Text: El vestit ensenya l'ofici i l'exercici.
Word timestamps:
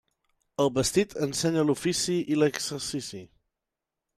El 0.63 0.71
vestit 0.77 1.13
ensenya 1.27 1.65
l'ofici 1.71 2.15
i 2.37 2.39
l'exercici. 2.41 3.25